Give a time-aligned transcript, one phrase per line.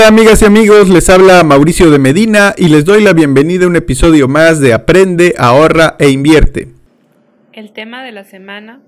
[0.00, 3.68] Hola amigas y amigos, les habla Mauricio de Medina y les doy la bienvenida a
[3.68, 6.72] un episodio más de Aprende, ahorra e invierte.
[7.52, 8.80] El tema de la semana.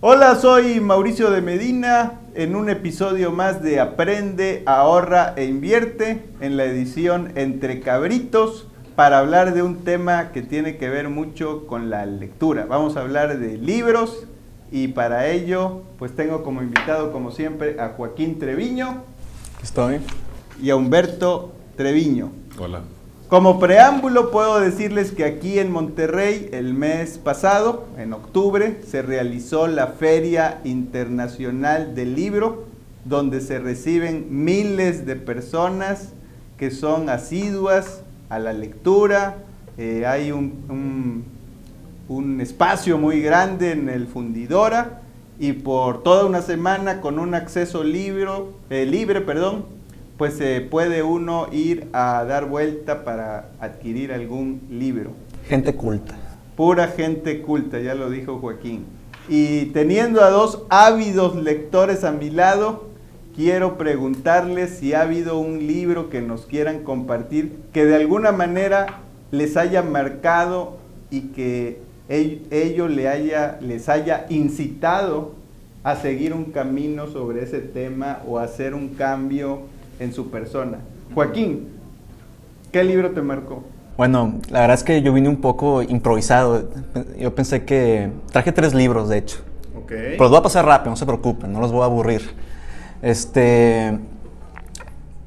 [0.00, 6.56] Hola, soy Mauricio de Medina en un episodio más de Aprende, ahorra e invierte en
[6.56, 11.90] la edición Entre Cabritos para hablar de un tema que tiene que ver mucho con
[11.90, 12.66] la lectura.
[12.68, 14.28] Vamos a hablar de libros
[14.70, 19.02] y para ello pues tengo como invitado como siempre a Joaquín Treviño.
[19.60, 19.98] Estoy.
[20.62, 22.30] Y a Humberto Treviño.
[22.58, 22.82] Hola.
[23.28, 29.66] Como preámbulo puedo decirles que aquí en Monterrey el mes pasado, en octubre, se realizó
[29.66, 32.66] la Feria Internacional del Libro,
[33.04, 36.12] donde se reciben miles de personas
[36.56, 39.38] que son asiduas a la lectura.
[39.76, 41.24] Eh, hay un,
[42.08, 45.02] un, espacio muy grande en el Fundidora
[45.40, 49.75] y por toda una semana con un acceso libro, eh, libre, perdón,
[50.16, 55.12] pues se puede uno ir a dar vuelta para adquirir algún libro.
[55.46, 56.14] Gente culta.
[56.56, 58.86] Pura gente culta, ya lo dijo Joaquín.
[59.28, 62.86] Y teniendo a dos ávidos lectores a mi lado,
[63.34, 69.00] quiero preguntarles si ha habido un libro que nos quieran compartir que de alguna manera
[69.30, 70.78] les haya marcado
[71.10, 75.34] y que ello le haya, les haya incitado
[75.82, 79.62] a seguir un camino sobre ese tema o hacer un cambio
[79.98, 80.78] en su persona.
[81.14, 81.68] Joaquín,
[82.72, 83.62] ¿qué libro te marcó?
[83.96, 86.68] Bueno, la verdad es que yo vine un poco improvisado.
[87.18, 89.38] Yo pensé que traje tres libros, de hecho.
[89.84, 90.10] Okay.
[90.10, 92.22] Pero los voy a pasar rápido, no se preocupen, no los voy a aburrir.
[93.00, 93.98] Este,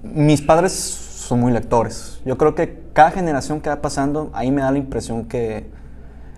[0.04, 2.22] mis padres son muy lectores.
[2.26, 5.66] Yo creo que cada generación que va pasando, ahí me da la impresión que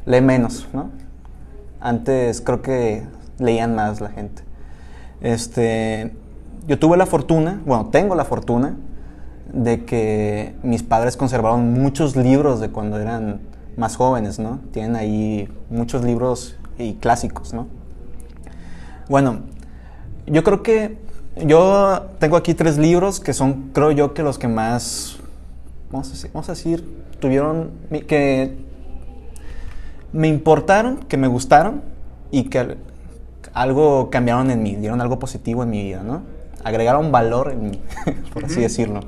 [0.05, 0.89] lee menos, ¿no?
[1.79, 3.03] Antes creo que
[3.39, 4.43] leían más la gente.
[5.19, 6.13] Este,
[6.67, 8.75] yo tuve la fortuna, bueno, tengo la fortuna
[9.51, 13.41] de que mis padres conservaron muchos libros de cuando eran
[13.77, 14.59] más jóvenes, ¿no?
[14.71, 17.67] Tienen ahí muchos libros y clásicos, ¿no?
[19.09, 19.39] Bueno,
[20.27, 20.97] yo creo que
[21.35, 25.17] yo tengo aquí tres libros que son, creo yo, que los que más,
[25.91, 26.87] vamos a decir,
[27.19, 27.71] tuvieron,
[28.07, 28.57] que
[30.13, 31.81] me importaron, que me gustaron
[32.31, 32.77] y que
[33.53, 36.21] algo cambiaron en mí, dieron algo positivo en mi vida, ¿no?
[36.63, 37.81] Agregaron valor en mí,
[38.33, 39.01] por así decirlo.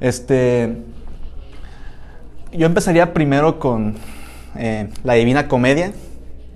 [0.00, 0.76] Este,
[2.52, 3.94] yo empezaría primero con
[4.56, 5.92] eh, La Divina Comedia.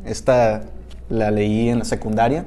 [0.04, 0.62] Esta
[1.08, 2.44] la leí en la secundaria.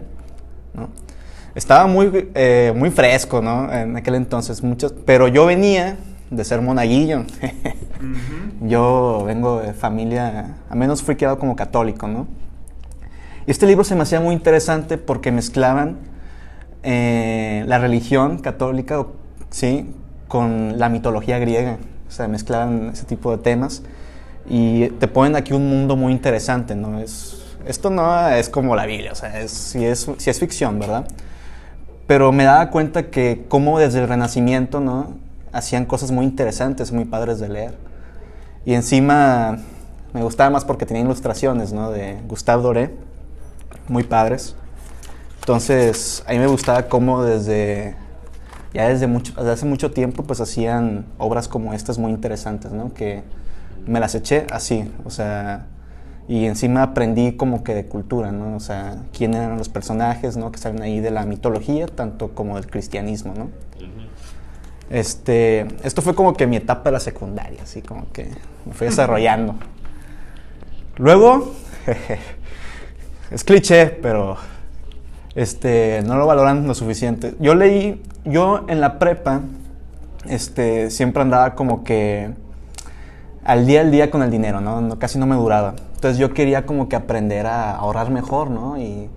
[1.56, 3.72] Estaba muy, eh, muy fresco, ¿no?
[3.72, 5.98] En aquel entonces, muchos, pero yo venía
[6.32, 7.26] de ser monaguillo.
[8.62, 12.28] Yo vengo de familia, a menos fui criado como católico, ¿no?
[13.46, 15.98] Este libro se me hacía muy interesante porque mezclaban
[16.84, 19.06] eh, la religión católica,
[19.50, 19.94] ¿sí?
[20.28, 21.78] Con la mitología griega.
[22.08, 23.84] O sea, mezclan ese tipo de temas
[24.48, 27.00] y te ponen aquí un mundo muy interesante, ¿no?
[27.00, 30.80] Es, esto no es como la Biblia, o sea, es, si, es, si es ficción,
[30.80, 31.08] ¿verdad?
[32.08, 35.14] Pero me daba cuenta que como desde el Renacimiento, ¿no?
[35.54, 37.78] Hacían cosas muy interesantes, muy padres de leer.
[38.66, 39.60] Y encima
[40.14, 41.92] me gustaba más porque tenía ilustraciones, ¿no?
[41.92, 42.96] De Gustave Doré,
[43.88, 44.56] muy padres.
[45.44, 47.98] Entonces, a mí me gustaba cómo desde,
[48.74, 52.94] ya desde, mucho, desde hace mucho tiempo, pues hacían obras como estas muy interesantes, ¿no?
[52.94, 53.24] Que
[53.86, 55.68] me las eché así, o sea,
[56.30, 58.56] y encima aprendí como que de cultura, ¿no?
[58.56, 60.50] O sea, quién eran los personajes, ¿no?
[60.50, 63.50] Que salen ahí de la mitología, tanto como del cristianismo, ¿no?
[64.90, 68.30] Este, esto fue como que mi etapa de la secundaria, así como que
[68.66, 69.56] me fui desarrollando.
[70.96, 71.52] Luego,
[73.30, 74.38] es cliché, pero
[75.36, 77.36] este, no lo valoran lo suficiente.
[77.40, 79.42] Yo leí, yo en la prepa,
[80.26, 82.34] este, siempre andaba como que
[83.44, 84.98] al día al día con el dinero, ¿no?
[85.00, 85.76] Casi no me duraba.
[85.96, 88.78] Entonces yo quería como que aprender a ahorrar mejor, ¿no?
[88.78, 89.10] Y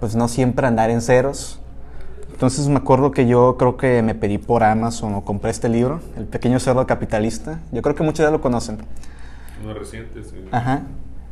[0.00, 1.60] pues no siempre andar en ceros.
[2.32, 6.00] Entonces me acuerdo que yo creo que me pedí por Amazon o compré este libro,
[6.16, 7.60] El pequeño cerdo capitalista.
[7.72, 8.78] Yo creo que muchos ya lo conocen.
[9.64, 10.36] No reciente, sí.
[10.52, 10.82] Ajá.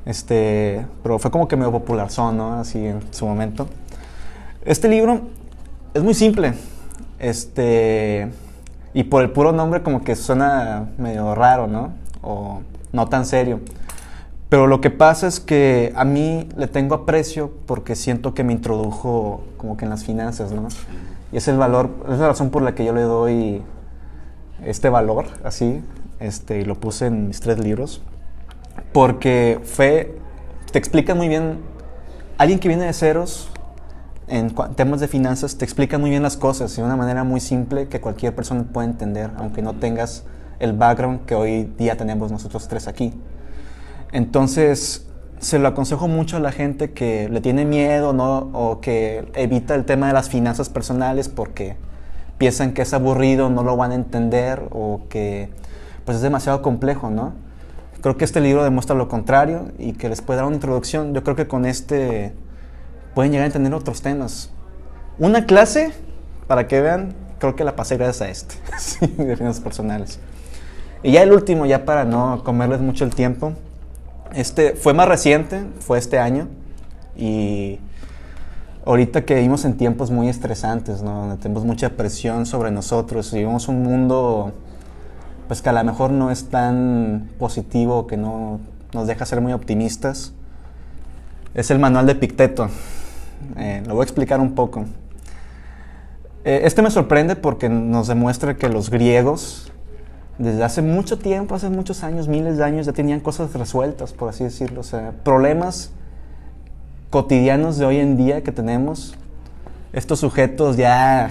[0.07, 2.55] Este, pero fue como que medio popular son, ¿no?
[2.55, 3.69] Así en su momento.
[4.65, 5.21] Este libro
[5.93, 6.55] es muy simple.
[7.19, 8.31] Este.
[8.95, 11.93] Y por el puro nombre, como que suena medio raro, ¿no?
[12.23, 12.63] O
[12.93, 13.61] no tan serio.
[14.49, 18.55] Pero lo que pasa es que a mí le tengo aprecio porque siento que me
[18.55, 20.69] introdujo como que en las finanzas, ¿no?
[21.31, 23.63] Y es el valor, es la razón por la que yo le doy
[24.65, 25.83] este valor, así,
[26.21, 28.01] este, y lo puse en mis tres libros.
[28.93, 30.17] Porque fue,
[30.73, 31.59] te explica muy bien,
[32.39, 33.51] alguien que viene de ceros
[34.27, 37.89] en temas de finanzas te explican muy bien las cosas de una manera muy simple
[37.89, 40.25] que cualquier persona puede entender, aunque no tengas
[40.61, 43.13] el background que hoy día tenemos nosotros tres aquí.
[44.13, 45.07] Entonces,
[45.41, 48.51] se lo aconsejo mucho a la gente que le tiene miedo ¿no?
[48.53, 51.77] o que evita el tema de las finanzas personales porque
[52.39, 55.51] piensan que es aburrido, no lo van a entender o que
[56.05, 57.33] pues es demasiado complejo, ¿no?
[58.01, 61.15] Creo que este libro demuestra lo contrario y que les puede dar una introducción.
[61.15, 62.35] Yo creo que con este
[63.15, 64.51] pueden llegar a entender otros temas.
[65.19, 65.93] Una clase,
[66.47, 70.19] para que vean, creo que la pasé gracias a este, de finanzas personales.
[71.03, 73.53] Y ya el último, ya para no comerles mucho el tiempo,
[74.35, 76.49] este fue más reciente, fue este año,
[77.17, 77.79] y
[78.85, 81.21] ahorita que vivimos en tiempos muy estresantes, ¿no?
[81.21, 84.53] donde tenemos mucha presión sobre nosotros, vivimos un mundo
[85.47, 88.61] pues que a lo mejor no es tan positivo, que no
[88.93, 90.33] nos deja ser muy optimistas,
[91.55, 92.69] es el manual de Picteto.
[93.57, 94.85] Eh, lo voy a explicar un poco.
[96.45, 99.73] Eh, este me sorprende porque nos demuestra que los griegos,
[100.39, 104.29] desde hace mucho tiempo, hace muchos años, miles de años, ya tenían cosas resueltas, por
[104.29, 104.81] así decirlo.
[104.81, 105.93] O sea, problemas
[107.11, 109.15] cotidianos de hoy en día que tenemos,
[109.93, 111.31] estos sujetos ya,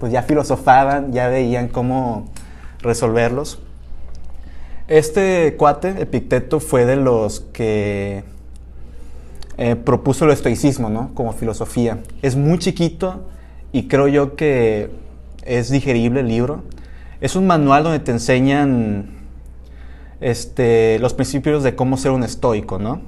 [0.00, 2.26] pues ya filosofaban, ya veían cómo
[2.80, 3.60] resolverlos.
[4.88, 8.24] Este cuate, Epicteto, fue de los que
[9.56, 11.14] eh, propuso el estoicismo, ¿no?
[11.14, 11.98] Como filosofía.
[12.22, 13.28] Es muy chiquito
[13.72, 14.90] y creo yo que
[15.44, 16.62] es digerible el libro.
[17.20, 19.10] Es un manual donde te enseñan
[20.20, 23.00] este, los principios de cómo ser un estoico, ¿no?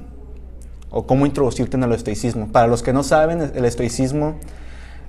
[0.91, 2.49] O cómo introducirte en el estoicismo.
[2.49, 4.37] Para los que no saben, el estoicismo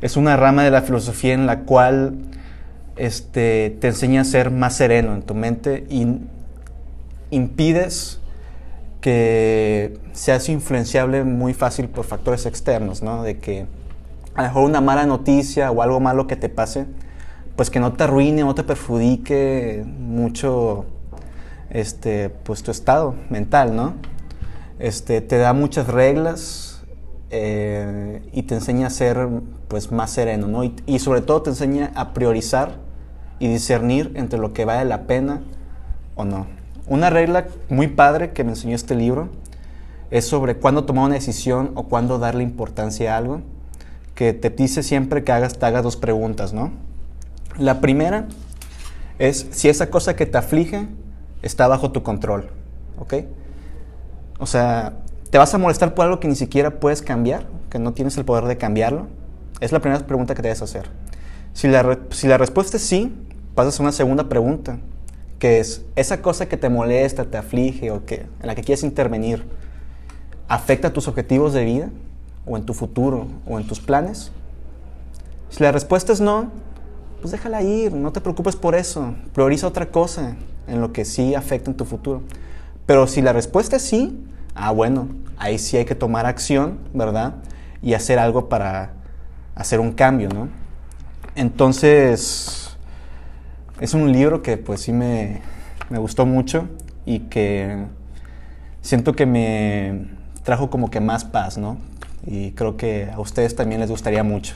[0.01, 2.15] es una rama de la filosofía en la cual
[2.95, 6.07] este, te enseña a ser más sereno en tu mente y
[7.29, 8.19] impides
[9.01, 13.23] que seas influenciable muy fácil por factores externos, ¿no?
[13.23, 13.65] De que
[14.35, 16.85] a lo mejor una mala noticia o algo malo que te pase,
[17.55, 20.85] pues que no te arruine, no te perjudique mucho
[21.69, 23.93] este, pues tu estado mental, ¿no?
[24.79, 26.85] Este, te da muchas reglas
[27.29, 29.27] eh, y te enseña a ser
[29.67, 30.63] pues más sereno, ¿no?
[30.63, 32.75] y sobre todo te enseña a priorizar
[33.39, 35.41] y discernir entre lo que vale la pena
[36.15, 36.56] o no.
[36.87, 39.29] Una regla muy padre que me enseñó este libro
[40.09, 43.41] es sobre cuándo tomar una decisión o cuándo darle importancia a algo,
[44.15, 46.71] que te dice siempre que hagas, te hagas dos preguntas, ¿no?
[47.57, 48.27] La primera
[49.19, 50.87] es si esa cosa que te aflige
[51.41, 52.49] está bajo tu control,
[52.99, 53.15] ¿ok?
[54.39, 54.93] O sea,
[55.29, 58.23] ¿te vas a molestar por algo que ni siquiera puedes cambiar, que no tienes el
[58.23, 59.07] poder de cambiarlo?
[59.59, 60.89] Es la primera pregunta que debes hacer.
[61.53, 63.13] Si la, si la respuesta es sí,
[63.55, 64.77] pasas a una segunda pregunta,
[65.39, 68.83] que es, ¿esa cosa que te molesta, te aflige o que, en la que quieres
[68.83, 69.43] intervenir,
[70.47, 71.89] afecta tus objetivos de vida
[72.45, 74.31] o en tu futuro o en tus planes?
[75.49, 76.51] Si la respuesta es no,
[77.21, 80.35] pues déjala ir, no te preocupes por eso, prioriza otra cosa
[80.67, 82.21] en lo que sí afecta en tu futuro.
[82.85, 84.23] Pero si la respuesta es sí,
[84.55, 85.07] ah bueno,
[85.37, 87.35] ahí sí hay que tomar acción, ¿verdad?
[87.81, 88.93] Y hacer algo para
[89.55, 90.49] hacer un cambio, ¿no?
[91.35, 92.66] Entonces,
[93.79, 95.41] es un libro que pues sí me,
[95.89, 96.67] gustó mucho
[97.05, 97.85] y que
[98.81, 100.07] siento que me
[100.43, 101.77] trajo como que más paz, ¿no?
[102.25, 104.55] Y creo que a ustedes también les gustaría mucho.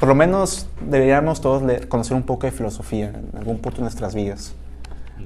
[0.00, 4.14] por lo menos deberíamos todos conocer un poco de filosofía en algún punto de nuestras
[4.14, 4.54] vidas.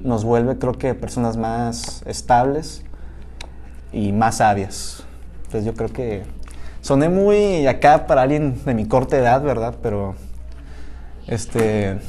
[0.03, 2.83] Nos vuelve, creo que, personas más estables
[3.91, 5.03] y más sabias.
[5.45, 6.23] Entonces yo creo que
[6.81, 9.75] soné muy acá para alguien de mi corta edad, ¿verdad?
[9.81, 10.15] Pero
[11.27, 11.99] este,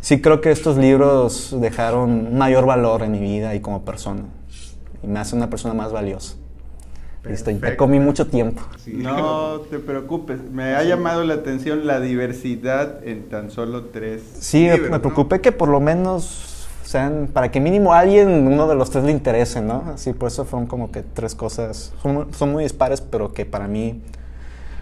[0.00, 4.24] sí creo que estos libros dejaron mayor valor en mi vida y como persona.
[5.02, 6.36] Y me hace una persona más valiosa.
[7.28, 8.62] Estoy, me comí mucho tiempo.
[8.86, 10.40] No te preocupes.
[10.52, 14.22] Me ha llamado la atención la diversidad en tan solo tres.
[14.40, 18.90] Sí, me preocupé que por lo menos sean, para que mínimo alguien, uno de los
[18.90, 19.84] tres le interese, ¿no?
[19.94, 23.66] Así, por eso fueron como que tres cosas, son, son muy dispares, pero que para
[23.68, 24.02] mí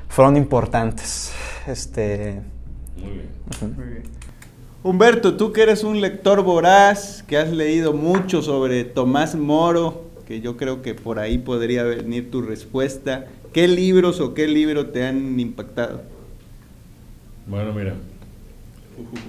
[0.08, 1.32] fueron importantes.
[1.68, 2.42] Este,
[2.96, 4.02] muy bien.
[4.82, 10.40] Humberto, tú que eres un lector voraz, que has leído mucho sobre Tomás Moro, que
[10.40, 13.26] yo creo que por ahí podría venir tu respuesta.
[13.52, 16.02] ¿Qué libros o qué libro te han impactado?
[17.46, 17.94] Bueno, mira.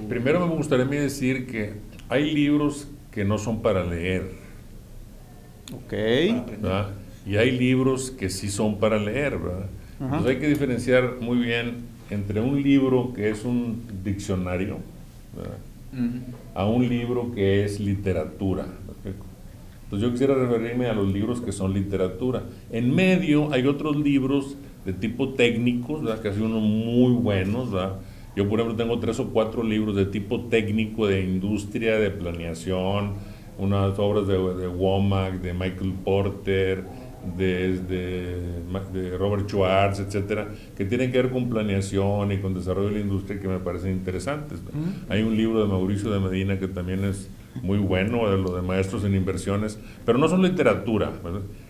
[0.10, 1.74] Primero me gustaría decir que
[2.10, 4.32] hay libros que no son para leer.
[5.74, 5.94] Ok.
[7.26, 9.68] Y hay libros que sí son para leer, ¿verdad?
[10.04, 14.78] Entonces hay que diferenciar muy bien entre un libro que es un diccionario
[16.56, 18.66] a un libro que es literatura.
[19.84, 22.44] Entonces yo quisiera referirme a los libros que son literatura.
[22.72, 26.22] En medio hay otros libros de tipo técnicos, ¿verdad?
[26.22, 27.72] casi unos muy buenos.
[27.72, 28.00] ¿verdad?
[28.36, 33.14] Yo, por ejemplo, tengo tres o cuatro libros de tipo técnico, de industria, de planeación,
[33.60, 36.84] unas obras de, de Womack, de Michael Porter,
[37.38, 42.96] de, de, Robert Schwartz, etcétera, que tienen que ver con planeación y con desarrollo de
[42.96, 44.60] la industria que me parecen interesantes.
[45.10, 47.30] Hay un libro de Mauricio de Medina que también es
[47.62, 51.12] muy bueno, de lo de maestros en inversiones, pero no son literatura,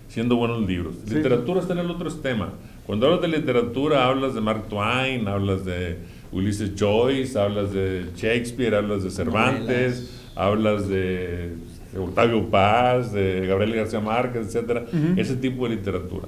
[0.08, 0.96] siendo buenos libros.
[1.10, 2.54] Literatura está en el otro tema.
[2.86, 5.98] Cuando hablas de literatura, hablas de Mark Twain, hablas de
[6.32, 11.54] Ulysses Joyce, hablas de Shakespeare, hablas de Cervantes, hablas de
[11.98, 14.86] Octavio Paz, de Gabriel García Márquez, etcétera,
[15.16, 16.28] ese tipo de literatura.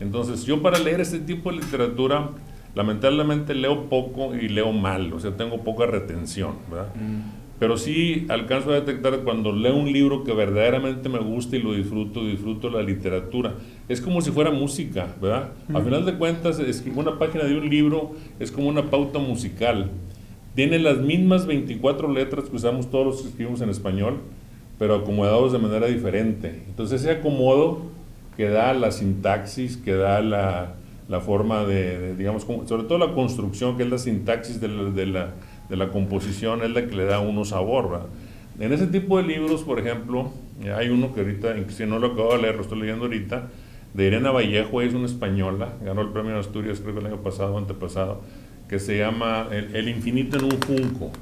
[0.00, 2.30] Entonces, yo para leer ese tipo de literatura,
[2.74, 6.88] lamentablemente leo poco y leo mal, o sea, tengo poca retención, ¿verdad?
[7.60, 11.72] Pero sí alcanzo a detectar cuando leo un libro que verdaderamente me gusta y lo
[11.72, 13.54] disfruto, disfruto la literatura.
[13.88, 15.52] Es como si fuera música, ¿verdad?
[15.72, 19.90] A final de cuentas, es una página de un libro es como una pauta musical.
[20.56, 24.18] Tiene las mismas 24 letras que usamos todos los que escribimos en español,
[24.78, 26.62] pero acomodados de manera diferente.
[26.66, 27.82] Entonces ese acomodo
[28.36, 30.74] que da la sintaxis, que da la,
[31.08, 35.06] la forma de, digamos, sobre todo la construcción, que es la sintaxis de la, de
[35.06, 35.34] la,
[35.68, 38.08] de la composición, es la que le da uno sabor.
[38.58, 40.30] En ese tipo de libros, por ejemplo,
[40.76, 43.48] hay uno que ahorita, si no lo acabo de leer, lo estoy leyendo ahorita,
[43.94, 47.18] de Irena Vallejo, es una española, ganó el premio de Asturias creo que el año
[47.18, 48.22] pasado o antepasado,
[48.74, 51.12] que se llama El, infinito en un junco.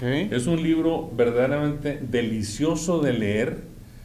[0.00, 3.58] Es un libro verdaderamente delicioso de leer,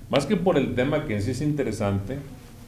[0.10, 2.18] más que por el tema que en sí es interesante,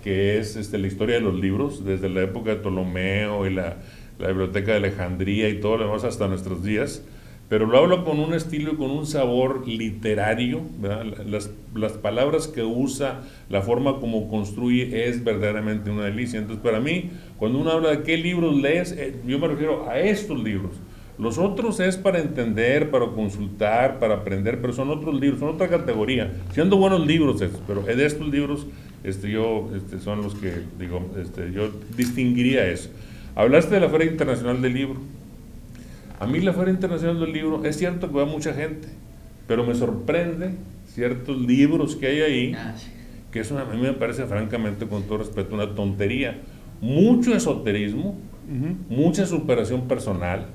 [0.01, 3.79] que es este, la historia de los libros, desde la época de Ptolomeo y la,
[4.17, 7.03] la biblioteca de Alejandría y todo lo demás hasta nuestros días
[7.49, 10.61] pero lo hablo con un estilo y con un sabor literario,
[11.25, 16.39] Las, las, palabras que usa, la forma como construye es verdaderamente una delicia.
[16.39, 19.99] Entonces, para mí, cuando uno habla de qué libros lees, eh, yo me refiero a
[19.99, 20.73] estos libros.
[21.17, 25.67] Los otros es para entender, para consultar, para aprender, pero son otros libros, son otra
[25.67, 28.67] categoría, siendo buenos libros pero de estos libros
[29.03, 32.89] este, yo, este, son los que, digo, este, yo distinguiría eso.
[33.35, 34.99] Hablaste de la Feria Internacional del Libro.
[36.19, 38.89] A mí la Feria Internacional del Libro, es cierto que va mucha gente,
[39.47, 40.51] pero me sorprende
[40.85, 42.75] ciertos libros que hay ahí, ah,
[43.31, 46.41] que eso a mí me parece francamente, con todo respeto, una tontería.
[46.81, 48.17] Mucho esoterismo,
[48.89, 50.47] mucha superación personal,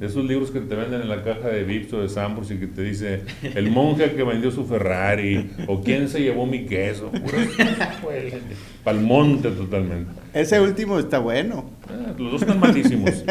[0.00, 2.66] esos libros que te venden en la caja de Vips o de Sambors y que
[2.66, 3.22] te dice
[3.54, 7.10] el monje que vendió su Ferrari o quién se llevó mi queso.
[8.84, 10.12] Palmonte totalmente.
[10.34, 11.70] Ese último está bueno.
[11.88, 13.24] Ah, los dos están malísimos.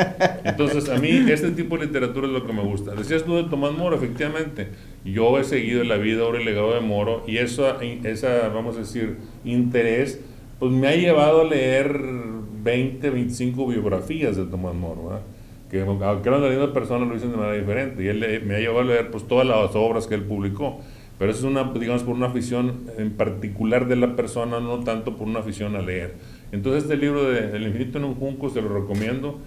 [0.44, 2.96] Entonces, a mí este tipo de literatura es lo que me gusta.
[2.96, 4.70] Decías tú de Tomás Moro, efectivamente.
[5.06, 8.80] Yo he seguido la vida, ahora el legado de Moro y eso, esa, vamos a
[8.80, 10.20] decir, interés,
[10.60, 12.00] pues me ha llevado a leer
[12.64, 15.10] 20, 25 biografías de Tomás Moro.
[15.10, 15.22] ¿verdad?
[15.74, 18.04] Que aunque eran las mismas personas lo dicen de manera diferente.
[18.04, 20.80] Y él me ha llevado a leer pues, todas las obras que él publicó.
[21.18, 25.18] Pero eso es una, digamos, por una afición en particular de la persona, no tanto
[25.18, 26.14] por una afición a leer.
[26.52, 29.40] Entonces este libro de El infinito en un junco se lo recomiendo.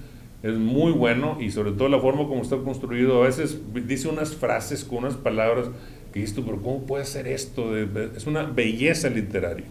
[0.43, 3.23] Es muy bueno y sobre todo la forma como está construido.
[3.23, 5.71] A veces dice unas frases con unas palabras
[6.13, 7.77] que dices tú, pero ¿cómo puede ser esto?
[7.77, 9.67] Es una belleza literaria.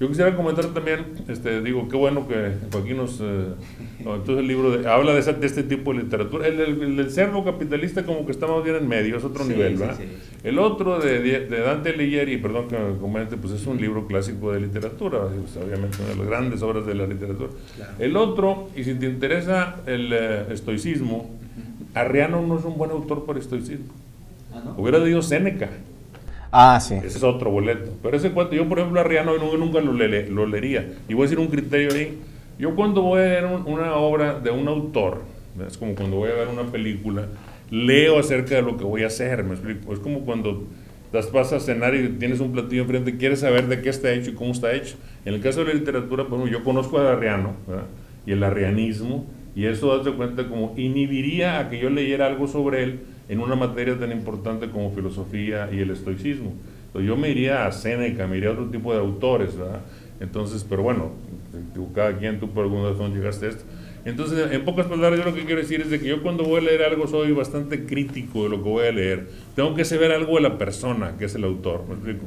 [0.00, 3.20] Yo quisiera comentar también, este, digo, qué bueno que Joaquín nos...
[3.20, 3.46] Eh,
[3.98, 6.46] entonces el libro habla de, de, este tipo de literatura.
[6.46, 6.60] El,
[7.00, 9.98] el, cerdo capitalista como que está más bien en medio, es otro nivel, ¿verdad?
[10.44, 14.52] El otro de, de, Dante Alighieri, perdón que me comente, pues es un libro clásico
[14.52, 17.50] de literatura, pues, obviamente una de las grandes obras de la literatura.
[17.98, 21.28] El otro, y si te interesa el eh, estoicismo,
[21.94, 23.92] Arriano no es un buen autor por estoicismo.
[24.54, 24.74] ¿Ah, no?
[24.78, 25.70] Hubiera dicho Séneca.
[26.50, 26.94] Ah, sí.
[26.94, 27.92] Ese es otro boleto.
[28.02, 30.92] Pero ese cuento, yo por ejemplo, Arriano nunca lo, lo, leería.
[31.08, 32.18] Y voy a decir un criterio ahí.
[32.58, 35.22] Yo cuando voy a ver una obra de un autor,
[35.66, 37.26] es como cuando voy a ver una película,
[37.70, 39.92] leo acerca de lo que voy a hacer, me explico.
[39.92, 40.64] Es como cuando
[41.12, 44.34] vas a cenar y tienes un platillo enfrente, quieres saber de qué está hecho y
[44.34, 44.96] cómo está hecho.
[45.24, 47.54] En el caso de la literatura, yo conozco a Arriano
[48.26, 52.84] y el arrianismo, y eso, hace cuenta, como inhibiría a que yo leyera algo sobre
[52.84, 56.54] él en una materia tan importante como filosofía y el estoicismo.
[56.94, 59.82] Yo me iría a Séneca, me iría a otro tipo de autores, ¿verdad?
[60.20, 61.12] Entonces, pero bueno,
[61.94, 63.64] cada quien, tú por alguna razón llegaste a esto.
[64.04, 66.64] Entonces, en pocas palabras, yo lo que quiero decir es que yo cuando voy a
[66.64, 69.28] leer algo soy bastante crítico de lo que voy a leer.
[69.54, 72.24] Tengo que saber algo de la persona, que es el autor, ¿me explico?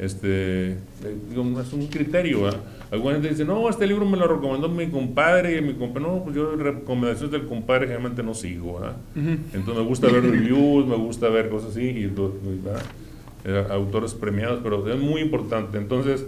[0.00, 2.60] Este, es un criterio, ¿verdad?
[2.90, 6.24] Alguna gente dice, no, este libro me lo recomendó mi compadre, y mi compadre, no,
[6.24, 8.80] pues yo recomendaciones del compadre generalmente no sigo,
[9.14, 12.12] Entonces me gusta ver reviews, me gusta ver cosas así, y,
[13.44, 15.76] eh, autores premiados, pero es muy importante.
[15.76, 16.24] Entonces,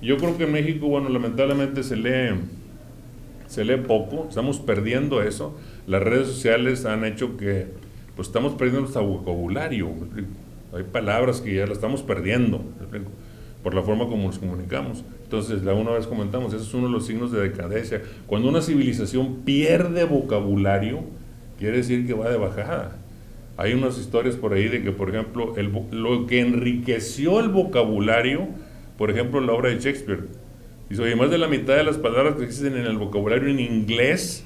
[0.00, 2.38] yo creo que en México, bueno, lamentablemente se lee
[3.48, 5.58] se lee poco, estamos perdiendo eso.
[5.86, 7.66] Las redes sociales han hecho que
[8.14, 9.88] pues estamos perdiendo nuestro vocabulario.
[10.74, 12.62] Hay palabras que ya las estamos perdiendo
[13.62, 15.04] por la forma como nos comunicamos.
[15.24, 18.02] Entonces, la una vez comentamos, eso es uno de los signos de decadencia.
[18.26, 21.00] Cuando una civilización pierde vocabulario,
[21.58, 22.96] quiere decir que va de bajada.
[23.56, 25.54] Hay unas historias por ahí de que, por ejemplo,
[25.90, 28.46] lo que enriqueció el vocabulario,
[28.96, 30.26] por ejemplo, la obra de Shakespeare.
[30.88, 33.60] Dice, oye, más de la mitad de las palabras que existen en el vocabulario en
[33.60, 34.44] inglés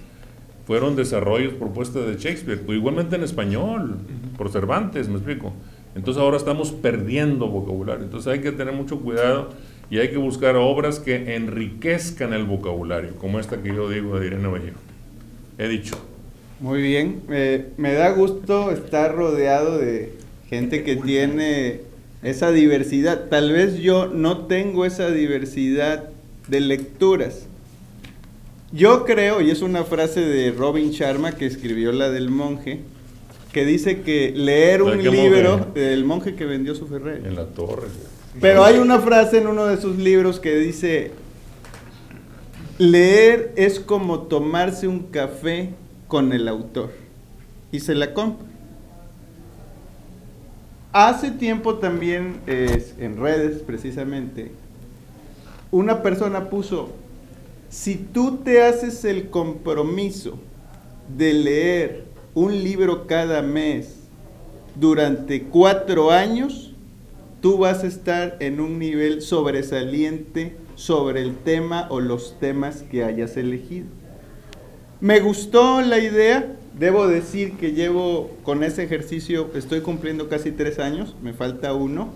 [0.66, 3.98] fueron desarrollos, propuestas de Shakespeare, pues igualmente en español,
[4.36, 5.52] por Cervantes, me explico.
[5.94, 8.04] Entonces ahora estamos perdiendo vocabulario.
[8.04, 9.50] Entonces hay que tener mucho cuidado
[9.90, 14.26] y hay que buscar obras que enriquezcan el vocabulario, como esta que yo digo de
[14.26, 14.78] Irene Vallejo.
[15.58, 15.96] He dicho.
[16.60, 17.22] Muy bien,
[17.76, 20.14] me da gusto estar rodeado de
[20.48, 21.80] gente que tiene
[22.22, 23.28] esa diversidad.
[23.28, 26.08] Tal vez yo no tengo esa diversidad
[26.48, 27.46] de lecturas.
[28.72, 32.80] Yo creo, y es una frase de Robin Sharma que escribió la del monje,
[33.52, 37.22] que dice que leer un libro del monje que vendió su Ferrari.
[37.24, 37.88] En la torre.
[38.40, 41.10] Pero hay una frase en uno de sus libros que dice,
[42.78, 45.70] leer es como tomarse un café
[46.08, 46.90] con el autor.
[47.70, 48.46] Y se la compra.
[50.92, 54.52] Hace tiempo también, en redes precisamente,
[55.70, 56.90] una persona puso,
[57.70, 60.38] si tú te haces el compromiso
[61.16, 63.96] de leer un libro cada mes
[64.74, 66.72] durante cuatro años,
[67.40, 73.04] tú vas a estar en un nivel sobresaliente sobre el tema o los temas que
[73.04, 73.86] hayas elegido.
[75.00, 80.78] Me gustó la idea, debo decir que llevo con ese ejercicio, estoy cumpliendo casi tres
[80.78, 82.12] años, me falta uno,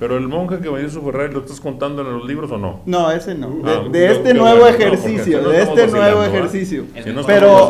[0.00, 2.80] pero el monje que vendió su Ferrari, ¿lo estás contando en los libros o no?
[2.86, 3.60] No, ese no.
[3.66, 6.86] Ah, de, este nuevo ejercicio, de este nuevo ejercicio.
[7.26, 7.68] Pero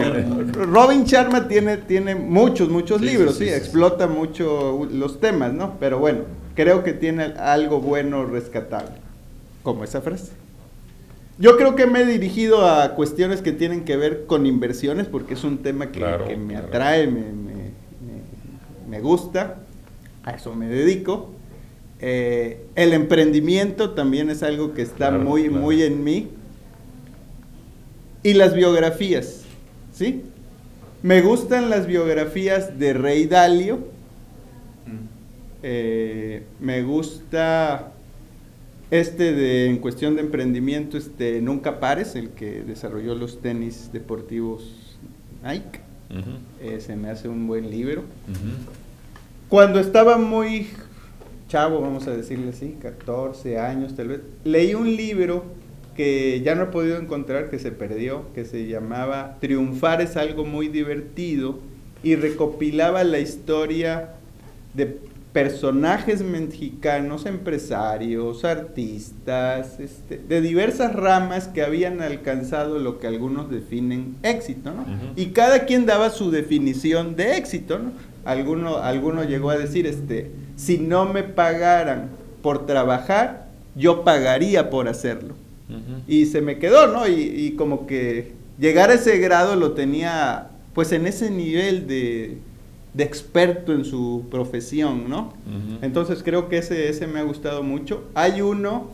[0.52, 5.74] Robin Sharma tiene, tiene muchos, muchos libros, sí, explota mucho los temas, ¿no?
[5.80, 6.20] Pero bueno,
[6.54, 8.92] creo que tiene algo bueno rescatable,
[9.64, 10.30] como esa frase.
[11.36, 15.34] Yo creo que me he dirigido a cuestiones que tienen que ver con inversiones, porque
[15.34, 17.24] es un tema que, me atrae, me,
[18.88, 19.56] me gusta,
[20.22, 21.39] a eso me dedico
[22.00, 26.28] eh, el emprendimiento también es algo que está muy, muy en mí.
[28.22, 29.42] Y las biografías,
[29.92, 30.22] ¿sí?
[31.02, 33.76] Me gustan las biografías de Rey Dalio.
[34.86, 35.06] Mm.
[35.62, 37.92] Eh, me gusta
[38.90, 44.98] este de, en cuestión de emprendimiento, este Nunca Pares, el que desarrolló los tenis deportivos
[45.42, 45.80] Nike.
[46.60, 48.02] Eh, se me hace un buen libro.
[49.48, 50.68] Cuando estaba muy
[51.50, 55.44] chavo, vamos a decirle así, 14 años tal vez, leí un libro
[55.96, 60.44] que ya no he podido encontrar, que se perdió, que se llamaba Triunfar es algo
[60.44, 61.58] muy divertido
[62.02, 64.14] y recopilaba la historia
[64.74, 64.98] de
[65.32, 74.16] personajes mexicanos, empresarios, artistas, este, de diversas ramas que habían alcanzado lo que algunos definen
[74.22, 74.84] éxito, ¿no?
[75.16, 77.92] Y cada quien daba su definición de éxito, ¿no?
[78.24, 82.10] Alguno, alguno llegó a decir, este, si no me pagaran
[82.42, 85.34] por trabajar, yo pagaría por hacerlo.
[86.08, 87.06] Y se me quedó, ¿no?
[87.06, 92.38] Y, como que llegar a ese grado lo tenía pues en ese nivel de,
[92.98, 95.32] experto en su profesión, ¿no?
[95.80, 98.04] Entonces creo que ese, ese me ha gustado mucho.
[98.14, 98.90] Hay uno,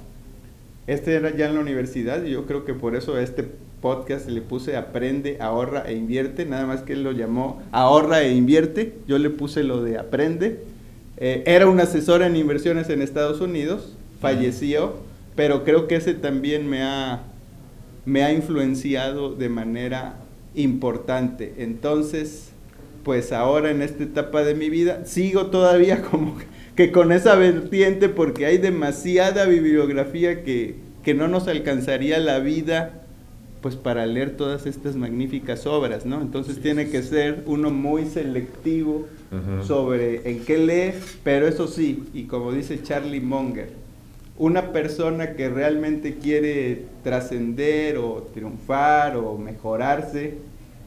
[0.87, 3.45] este era ya en la universidad, y yo creo que por eso este
[3.81, 8.35] podcast le puse aprende, ahorra e invierte, nada más que él lo llamó ahorra e
[8.35, 10.76] invierte, yo le puse lo de aprende
[11.19, 14.95] eh, era un asesor en inversiones en Estados Unidos, falleció,
[15.35, 17.23] pero creo que ese también me ha,
[18.05, 20.17] me ha influenciado de manera
[20.55, 21.55] importante.
[21.59, 22.51] Entonces,
[23.05, 26.37] pues ahora en esta etapa de mi vida sigo todavía como
[26.75, 33.06] que con esa vertiente porque hay demasiada bibliografía que, que no nos alcanzaría la vida
[33.67, 36.21] pues para leer todas estas magníficas obras, ¿no?
[36.21, 39.09] Entonces tiene que ser uno muy selectivo
[39.67, 43.71] sobre en qué lee, pero eso sí, y como dice Charlie Munger,
[44.39, 50.35] una persona que realmente quiere trascender o triunfar o mejorarse,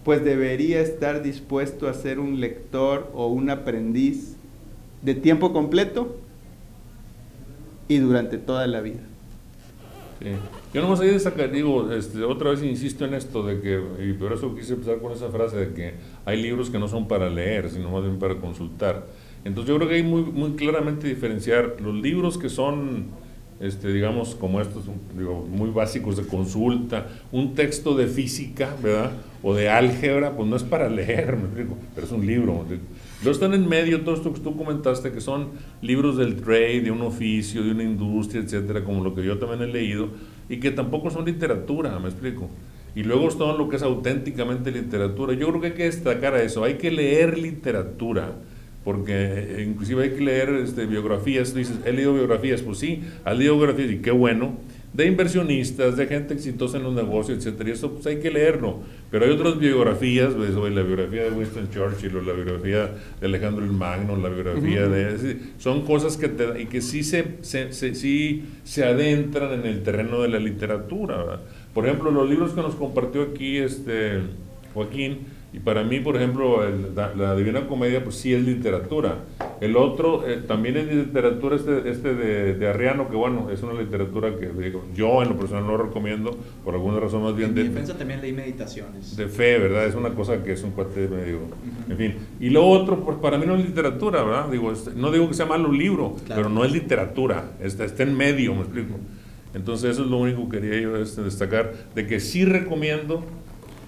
[0.05, 4.37] pues debería estar dispuesto a ser un lector o un aprendiz
[5.01, 6.15] de tiempo completo
[7.89, 9.01] y durante toda la vida.
[10.73, 14.33] Yo no ahí sacar, digo, este, otra vez insisto en esto de que, y por
[14.33, 15.93] eso quise empezar con esa frase de que
[16.25, 19.07] hay libros que no son para leer, sino más bien para consultar.
[19.45, 23.07] Entonces yo creo que hay muy, muy claramente diferenciar los libros que son
[23.59, 24.85] este, digamos, como estos,
[25.17, 29.11] digo, muy básicos de consulta, un texto de física, ¿verdad?
[29.43, 32.65] O de álgebra, pues no es para leer, me explico, pero es un libro.
[33.21, 35.49] Luego están en medio todo esto que tú comentaste, que son
[35.81, 39.61] libros del trade, de un oficio, de una industria, etcétera, como lo que yo también
[39.61, 40.09] he leído,
[40.47, 42.49] y que tampoco son literatura, me explico.
[42.95, 45.33] Y luego está lo que es auténticamente literatura.
[45.33, 48.35] Yo creo que hay que destacar a eso, hay que leer literatura
[48.83, 53.03] porque eh, inclusive hay que leer este, biografías, tú dices, he leído biografías, pues sí,
[53.25, 54.53] has leído biografías y qué bueno,
[54.93, 58.79] de inversionistas, de gente exitosa en los negocios, etcétera, y eso pues hay que leerlo,
[59.11, 63.63] pero hay otras biografías, pues, la biografía de Winston Churchill, o la biografía de Alejandro
[63.63, 65.37] el Magno, la biografía de...
[65.57, 70.21] son cosas que, te, y que sí se, se, sí se adentran en el terreno
[70.21, 71.39] de la literatura,
[71.73, 74.21] Por ejemplo, los libros que nos compartió aquí este
[74.73, 75.19] Joaquín,
[75.51, 76.61] y para mí, por ejemplo,
[76.95, 79.15] la, Divina Comedia, pues sí es literatura.
[79.61, 83.73] El otro eh, también es literatura, este, este de, de, Arriano, que bueno, es una
[83.73, 87.49] literatura que digo, yo en lo personal no lo recomiendo, por alguna razón más bien.
[87.49, 89.17] En de, defensa también leí meditaciones.
[89.17, 89.85] De fe, ¿verdad?
[89.85, 91.39] Es una cosa que es un cuate medio.
[91.89, 92.15] En fin.
[92.39, 94.49] Y lo otro, pues para mí no es literatura, ¿verdad?
[94.49, 98.03] Digo, este, no digo que sea malo un libro, pero no es literatura, está, está
[98.03, 98.95] en medio, me explico.
[99.53, 103.25] Entonces, eso es lo único que quería yo este, destacar, de que sí recomiendo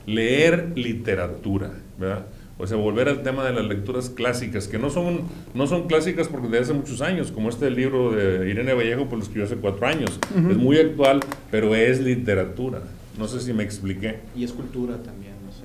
[0.06, 2.26] leer literatura, ¿verdad?
[2.62, 5.22] O sea, volver al tema de las lecturas clásicas, que no son,
[5.56, 9.14] no son clásicas porque de hace muchos años, como este libro de Irene Vallejo, pues
[9.14, 10.20] lo escribió hace cuatro años.
[10.36, 12.84] Es muy actual, pero es literatura.
[13.18, 14.20] No sé si me expliqué.
[14.36, 15.64] Y es cultura también, no sé.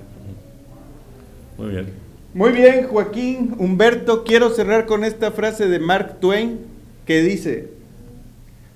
[1.59, 1.85] Muy bien.
[2.33, 3.53] Muy bien, Joaquín.
[3.59, 6.61] Humberto, quiero cerrar con esta frase de Mark Twain
[7.05, 7.69] que dice,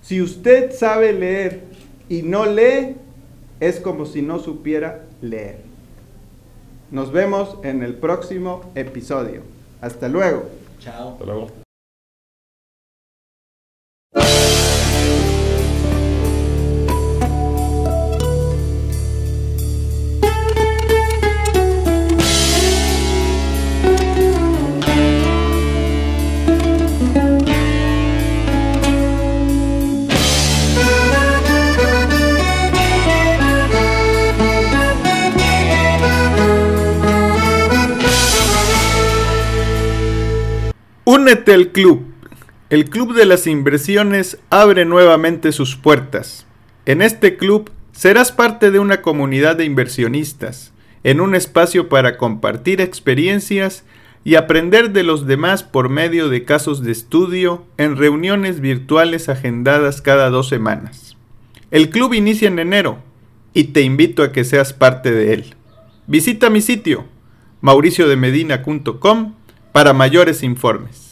[0.04, 1.62] si usted sabe leer
[2.08, 2.98] y no lee,
[3.60, 5.71] es como si no supiera leer.
[6.92, 9.44] Nos vemos en el próximo episodio.
[9.80, 10.50] Hasta luego.
[10.80, 11.14] Chao.
[11.14, 11.62] Hasta luego.
[41.22, 42.04] Únete al club.
[42.72, 46.48] El Club de las Inversiones abre nuevamente sus puertas.
[46.88, 52.82] En este club serás parte de una comunidad de inversionistas, en un espacio para compartir
[52.82, 53.84] experiencias
[54.24, 60.02] y aprender de los demás por medio de casos de estudio en reuniones virtuales agendadas
[60.02, 61.18] cada dos semanas.
[61.70, 62.98] El club inicia en enero
[63.54, 65.56] y te invito a que seas parte de él.
[66.08, 67.06] Visita mi sitio
[67.62, 69.36] mauriciodemedina.com
[69.72, 71.11] para mayores informes.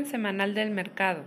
[0.00, 1.20] Semanal del mercado.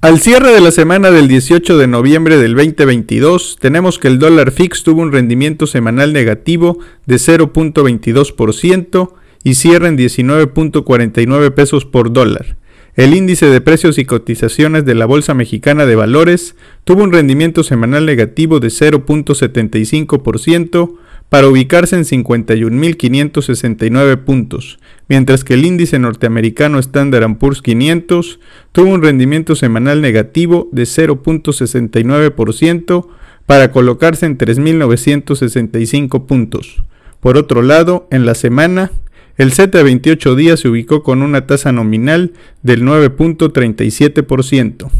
[0.00, 4.50] Al cierre de la semana del 18 de noviembre del 2022, tenemos que el dólar
[4.50, 9.12] fix tuvo un rendimiento semanal negativo de 0.22%
[9.44, 12.56] y cierra en 19.49 pesos por dólar.
[12.96, 17.62] El índice de precios y cotizaciones de la Bolsa Mexicana de Valores tuvo un rendimiento
[17.62, 20.98] semanal negativo de 0.75%
[21.30, 28.38] para ubicarse en 51.569 puntos, mientras que el índice norteamericano Standard Poor's 500
[28.72, 33.06] tuvo un rendimiento semanal negativo de 0.69%
[33.46, 36.82] para colocarse en 3.965 puntos.
[37.20, 38.90] Por otro lado, en la semana,
[39.36, 44.90] el Z de 28 días se ubicó con una tasa nominal del 9.37%.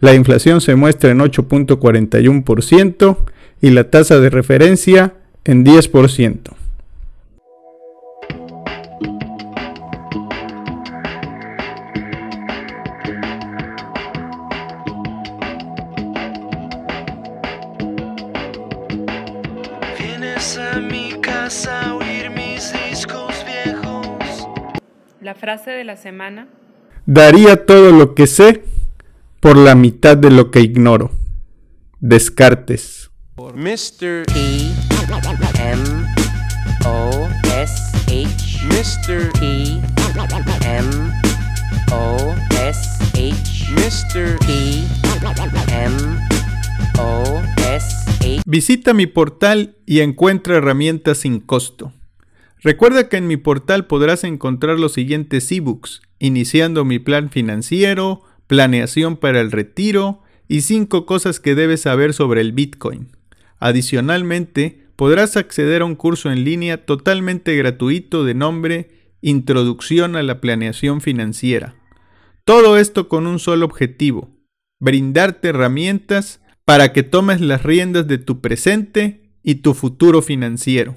[0.00, 3.16] La inflación se muestra en 8.41%
[3.62, 6.54] y la tasa de referencia en 10%.
[25.20, 26.48] La frase de la semana.
[27.06, 28.64] Daría todo lo que sé
[29.40, 31.10] por la mitad de lo que ignoro.
[32.00, 33.10] Descartes.
[33.54, 34.24] Mr.
[34.36, 34.74] E
[38.82, 39.30] Mr.
[39.40, 39.80] E
[40.66, 40.90] M
[41.92, 44.36] O S H Mr.
[44.48, 44.84] E
[45.70, 45.94] M
[46.98, 51.92] O S H Visita mi portal y encuentra herramientas sin costo.
[52.58, 59.16] Recuerda que en mi portal podrás encontrar los siguientes ebooks, iniciando mi plan financiero, planeación
[59.16, 63.16] para el retiro y 5 cosas que debes saber sobre el Bitcoin.
[63.60, 70.40] Adicionalmente, podrás acceder a un curso en línea totalmente gratuito de nombre Introducción a la
[70.40, 71.76] Planeación Financiera.
[72.44, 74.30] Todo esto con un solo objetivo,
[74.80, 80.96] brindarte herramientas para que tomes las riendas de tu presente y tu futuro financiero.